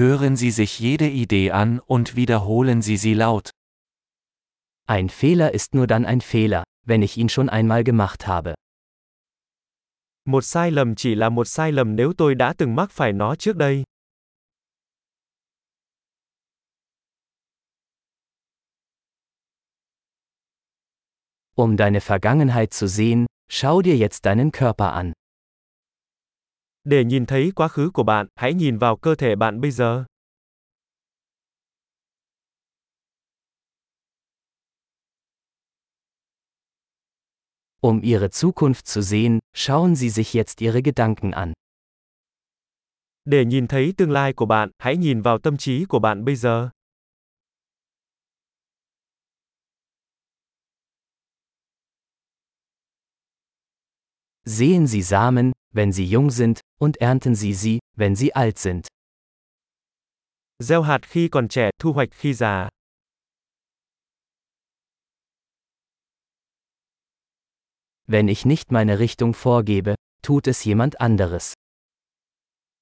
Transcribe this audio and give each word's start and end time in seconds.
Hören 0.00 0.34
Sie 0.34 0.50
sich 0.50 0.78
jede 0.78 1.10
Idee 1.10 1.50
an 1.50 1.78
und 1.78 2.16
wiederholen 2.16 2.80
Sie 2.80 2.96
sie 2.96 3.12
laut. 3.12 3.50
Ein 4.86 5.10
Fehler 5.10 5.52
ist 5.52 5.74
nur 5.74 5.86
dann 5.86 6.06
ein 6.06 6.22
Fehler, 6.22 6.64
wenn 6.86 7.02
ich 7.02 7.18
ihn 7.18 7.28
schon 7.28 7.50
einmal 7.50 7.84
gemacht 7.84 8.26
habe. 8.26 8.54
Một 10.24 10.44
sai 10.44 10.70
lầm 10.70 10.94
chỉ 10.94 11.14
là 11.14 11.28
một 11.28 11.48
sai 11.48 11.72
lầm 11.72 11.96
nếu 11.96 12.12
tôi 12.16 12.34
đã 12.34 12.54
từng 12.58 12.74
mắc 12.74 12.90
phải 12.90 13.12
nó 13.12 13.34
trước 13.34 13.56
đây. 13.56 13.84
Um 21.56 21.76
deine 21.76 22.00
Vergangenheit 22.00 22.72
zu 22.72 22.86
sehen, 22.86 23.26
schau 23.50 23.82
dir 23.82 23.96
jetzt 23.96 24.24
deinen 24.24 24.50
Körper 24.50 24.92
an. 24.92 25.12
Để 26.84 27.04
nhìn 27.04 27.26
thấy 27.26 27.52
quá 27.54 27.68
khứ 27.68 27.90
của 27.94 28.02
bạn, 28.02 28.26
hãy 28.34 28.54
nhìn 28.54 28.78
vào 28.78 28.96
cơ 28.96 29.14
thể 29.14 29.36
bạn 29.36 29.60
bây 29.60 29.70
giờ. 29.70 30.04
Um 37.82 38.00
Ihre 38.00 38.28
Zukunft 38.28 38.84
zu 38.84 39.02
sehen, 39.02 39.38
schauen 39.54 39.96
Sie 39.96 40.10
sich 40.10 40.34
jetzt 40.34 40.60
Ihre 40.60 40.80
Gedanken 40.84 41.30
an. 41.30 41.52
Để 43.24 43.44
nhìn 43.44 43.66
thấy 43.66 43.94
tương 43.96 44.10
lai 44.10 44.32
của 44.32 44.46
bạn, 44.46 44.70
hãy 44.78 44.96
nhìn 44.96 45.22
vào 45.22 45.38
tâm 45.38 45.56
trí 45.56 45.84
của 45.84 45.98
bạn 45.98 46.24
bây 46.24 46.36
giờ. 46.36 46.70
Sehen 54.50 54.88
Sie 54.88 55.02
Samen, 55.02 55.52
wenn 55.72 55.92
sie 55.92 56.04
jung 56.04 56.30
sind, 56.30 56.60
und 56.80 56.96
ernten 56.96 57.36
Sie 57.36 57.54
sie, 57.54 57.78
wenn 57.96 58.16
sie 58.16 58.34
alt 58.34 58.58
sind. 58.58 58.88
Gieo 60.58 60.82
hạt 60.82 61.06
khi 61.06 61.28
còn 61.28 61.48
trẻ, 61.48 61.70
thu 61.78 61.92
hoạch 61.92 62.08
khi 62.10 62.34
già. 62.34 62.68
Wenn 68.06 68.28
ich 68.28 68.44
nicht 68.44 68.72
meine 68.72 68.98
Richtung 68.98 69.34
vorgebe, 69.34 69.94
tut 70.22 70.46
es 70.48 70.64
jemand 70.64 70.94
anderes. 71.00 71.52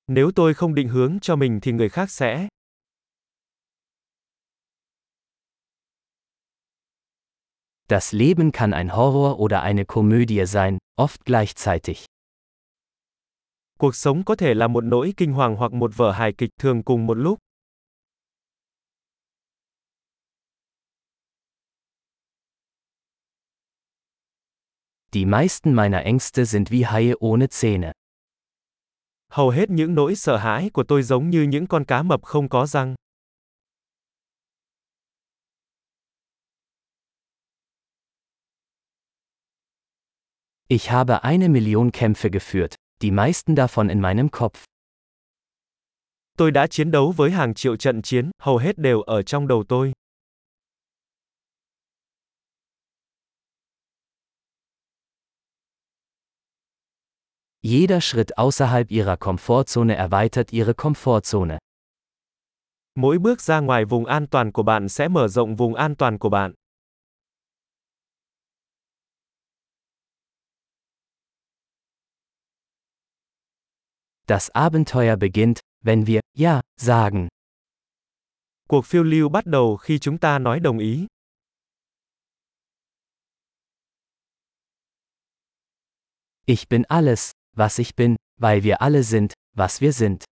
Nếu 0.06 0.30
tôi 0.36 0.54
không 0.54 0.74
định 0.74 0.88
hướng 0.88 1.20
cho 1.20 1.36
mình 1.36 1.60
thì 1.62 1.72
người 1.72 1.88
khác 1.88 2.10
sẽ. 2.10 2.48
Das 7.88 8.14
Leben 8.14 8.52
kann 8.52 8.72
ein 8.72 8.88
Horror 8.88 9.38
oder 9.38 9.62
eine 9.62 9.84
Komödie 9.84 10.46
sein, 10.46 10.78
oft 10.98 11.24
gleichzeitig. 11.24 12.06
Cuộc 13.78 13.96
sống 13.96 14.24
có 14.24 14.34
thể 14.36 14.54
là 14.54 14.68
một 14.68 14.84
nỗi 14.84 15.14
kinh 15.16 15.32
hoàng 15.32 15.56
hoặc 15.56 15.72
một 15.72 15.90
vở 15.96 16.12
hài 16.12 16.32
kịch 16.32 16.50
thường 16.58 16.82
cùng 16.82 17.06
một 17.06 17.14
lúc. 17.14 17.38
Die 25.12 25.24
meisten 25.24 25.76
meiner 25.76 26.04
Ängste 26.04 26.44
sind 26.44 26.68
wie 26.68 26.84
Haie 26.84 27.14
ohne 27.14 27.46
Zähne. 27.46 27.92
Hầu 29.28 29.50
hết 29.50 29.70
những 29.70 29.94
nỗi 29.94 30.16
sợ 30.16 30.36
hãi 30.36 30.70
của 30.72 30.84
tôi 30.88 31.02
giống 31.02 31.30
như 31.30 31.42
những 31.42 31.66
con 31.66 31.84
cá 31.84 32.02
mập 32.02 32.22
không 32.22 32.48
có 32.48 32.66
răng. 32.66 32.94
Ich 40.70 40.90
habe 40.90 41.24
eine 41.24 41.48
Million 41.48 41.92
Kämpfe 41.92 42.30
geführt, 42.30 42.74
die 43.00 43.10
meisten 43.10 43.56
davon 43.56 43.88
in 43.88 44.00
meinem 44.00 44.30
Kopf. 44.30 44.64
Tôi 46.36 46.50
đã 46.50 46.66
chiến 46.66 46.90
đấu 46.90 47.12
với 47.16 47.30
hàng 47.30 47.54
triệu 47.54 47.76
trận 47.76 48.02
chiến, 48.02 48.30
hầu 48.42 48.56
hết 48.58 48.78
đều 48.78 49.00
ở 49.00 49.22
trong 49.22 49.48
đầu 49.48 49.64
tôi. 49.68 49.92
Jeder 57.62 58.00
Schritt 58.00 58.30
außerhalb 58.36 58.88
ihrer 58.88 59.18
Komfortzone 59.18 59.96
erweitert 59.96 60.50
ihre 60.50 60.72
Komfortzone. 60.72 61.58
Mỗi 62.94 63.18
bước 63.18 63.40
ra 63.40 63.60
ngoài 63.60 63.84
vùng 63.84 64.04
an 64.04 64.26
toàn 64.26 64.52
của 64.52 64.62
bạn 64.62 64.88
sẽ 64.88 65.08
mở 65.08 65.28
rộng 65.28 65.56
vùng 65.56 65.74
an 65.74 65.94
toàn 65.94 66.18
của 66.18 66.28
bạn. 66.28 66.52
Das 74.28 74.50
Abenteuer 74.50 75.16
beginnt, 75.16 75.60
wenn 75.82 76.06
wir 76.06 76.20
ja 76.36 76.60
sagen. 76.76 77.28
Cuộc 78.68 78.86
phiêu 78.86 79.02
lưu 79.02 79.28
bắt 79.28 79.46
đầu 79.46 79.76
khi 79.76 79.98
chúng 79.98 80.18
ta 80.18 80.38
nói 80.38 80.60
đồng 80.60 80.78
ý. 80.78 81.06
Ich 86.46 86.68
bin 86.68 86.82
alles, 86.88 87.32
was 87.56 87.78
ich 87.78 87.96
bin, 87.96 88.16
weil 88.40 88.62
wir 88.62 88.80
alle 88.82 89.02
sind, 89.02 89.32
was 89.56 89.80
wir 89.80 89.92
sind. 89.92 90.24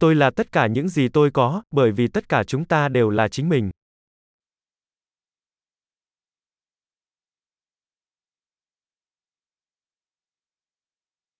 Tôi 0.00 0.14
là 0.14 0.30
tất 0.30 0.52
cả 0.52 0.66
những 0.66 0.88
gì 0.88 1.08
tôi 1.08 1.30
có, 1.30 1.62
bởi 1.70 1.92
vì 1.92 2.08
tất 2.08 2.28
cả 2.28 2.44
chúng 2.44 2.64
ta 2.64 2.88
đều 2.88 3.10
là 3.10 3.28
chính 3.28 3.48
mình. 3.48 3.70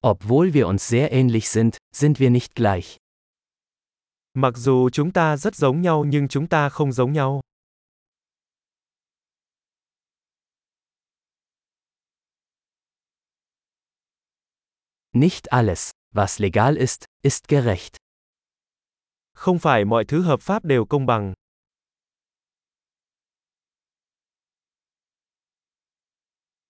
Obwohl 0.02 0.54
wir 0.54 0.66
uns 0.66 0.88
sehr 0.88 1.12
ähnlich 1.12 1.50
sind, 1.50 1.76
sind 1.92 2.18
wir 2.20 2.30
nicht 2.30 2.54
gleich. 2.54 2.96
Mặc 4.34 4.56
dù 4.56 4.90
chúng 4.90 5.12
ta 5.12 5.36
rất 5.36 5.54
giống 5.54 5.82
nhau 5.82 6.04
nhưng 6.04 6.28
chúng 6.28 6.46
ta 6.48 6.68
không 6.68 6.92
giống 6.92 7.12
nhau. 7.12 7.40
Nicht 15.12 15.52
alles, 15.52 15.90
was 16.14 16.38
legal 16.38 16.76
ist, 16.76 17.04
ist 17.22 17.48
gerecht. 17.48 17.96
Không 19.34 19.58
phải 19.58 19.84
mọi 19.84 20.04
thứ 20.04 20.22
hợp 20.22 20.40
pháp 20.42 20.64
đều 20.64 20.86
công 20.86 21.06
bằng. 21.06 21.34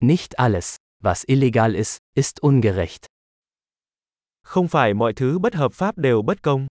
Nicht 0.00 0.34
alles, 0.38 0.76
was 1.02 1.24
illegal 1.24 1.74
ist, 1.74 1.98
ist 2.14 2.40
ungerecht. 2.40 3.19
Không 4.50 4.68
phải 4.68 4.94
mọi 4.94 5.12
thứ 5.12 5.38
bất 5.38 5.54
hợp 5.54 5.72
pháp 5.72 5.98
đều 5.98 6.22
bất 6.22 6.42
công. 6.42 6.66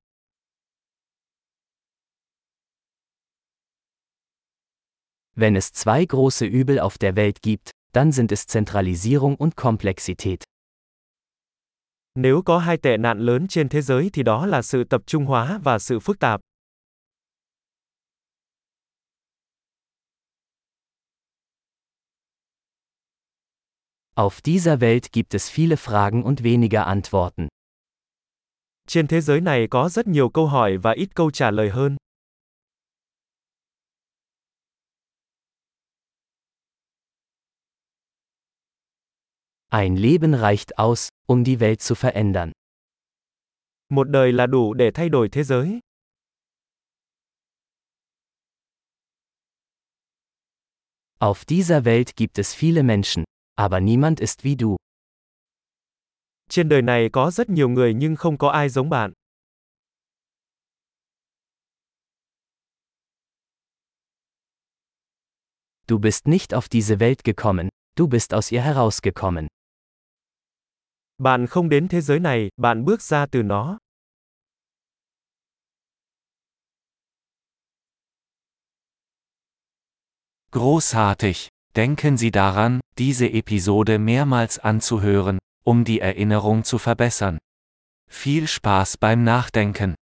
Wenn 5.36 5.56
es 5.56 5.72
zwei 5.74 6.06
große 6.10 6.48
Übel 6.48 6.78
auf 6.78 6.98
der 7.00 7.16
Welt 7.16 7.42
gibt, 7.42 7.72
dann 7.94 8.12
sind 8.12 8.32
es 8.32 8.46
Zentralisierung 8.48 9.36
und 9.36 9.56
Komplexität. 9.56 10.44
Nếu 12.16 12.42
có 12.46 12.58
hai 12.58 12.78
tệ 12.78 12.98
nạn 12.98 13.20
lớn 13.20 13.48
trên 13.48 13.70
thế 13.70 13.82
giới 13.82 14.10
thì 14.14 14.24
đó 14.24 14.46
là 14.46 14.62
sự 14.62 14.84
tập 14.84 15.02
trung 15.06 15.26
hóa 15.26 15.60
và 15.64 15.80
sự 15.80 16.00
phức 16.00 16.20
tạp. 16.20 16.42
Auf 24.16 24.42
dieser 24.46 24.80
Welt 24.80 25.12
gibt 25.14 25.34
es 25.34 25.52
viele 25.52 25.76
Fragen 25.76 26.24
und 26.24 26.40
weniger 26.42 26.86
Antworten. 26.86 27.48
Trên 28.90 29.08
thế 29.08 29.22
giới 29.22 29.42
này 29.42 29.68
có 29.72 29.90
rất 29.90 30.08
nhiều 30.08 30.30
câu 30.30 30.48
hỏi 30.48 30.78
và 30.78 30.92
ít 30.92 31.16
câu 31.16 31.32
trả 31.32 31.52
lời 31.52 31.70
hơn. 31.70 31.98
Ein 39.70 39.96
Leben 39.96 40.34
reicht 40.42 40.70
aus, 40.76 41.10
um 41.28 41.44
die 41.46 41.56
Welt 41.56 41.76
zu 41.76 41.96
verändern. 41.96 42.52
Một 43.90 44.10
đời 44.10 44.32
là 44.34 44.48
đủ 44.48 44.74
để 44.74 44.92
thay 44.94 45.10
đổi 45.10 45.30
thế 45.32 45.44
giới. 45.44 45.80
Auf 51.20 51.44
dieser 51.48 51.86
Welt 51.86 52.16
gibt 52.16 52.40
es 52.40 52.56
viele 52.56 52.84
Menschen, 52.84 53.24
aber 53.56 53.84
niemand 53.84 54.20
ist 54.20 54.44
wie 54.44 54.56
du. 54.60 54.79
Trên 56.50 56.70
đời 56.70 56.82
này 56.82 57.10
có 57.14 57.32
rất 57.32 57.50
nhiều 57.50 57.70
người 57.70 57.94
nhưng 57.94 58.16
không 58.16 58.38
có 58.38 58.50
ai 58.50 58.70
giống 58.70 58.90
bạn. 58.90 59.14
Du 65.88 65.98
bist 65.98 66.28
nicht 66.28 66.54
auf 66.54 66.68
diese 66.72 66.96
Welt 66.96 67.24
gekommen, 67.24 67.70
du 67.98 68.08
bist 68.08 68.34
aus 68.34 68.54
ihr 68.54 68.62
herausgekommen. 68.62 69.48
Bạn 71.18 71.48
không 71.48 71.70
đến 71.70 71.88
thế 71.88 72.02
giới 72.02 72.20
này, 72.20 72.50
bạn 72.58 72.86
bước 72.86 73.02
ra 73.02 73.26
từ 73.26 73.44
nó. 73.44 73.78
Großartig! 80.52 81.48
Denken 81.76 82.18
Sie 82.18 82.32
daran, 82.32 82.80
diese 82.98 83.28
Episode 83.28 83.98
mehrmals 83.98 84.60
anzuhören, 84.60 85.38
um 85.70 85.84
die 85.84 86.02
Erinnerung 86.02 86.64
zu 86.64 86.80
verbessern. 86.80 87.38
Viel 88.10 88.48
Spaß 88.48 88.98
beim 88.98 89.24
Nachdenken! 89.24 89.94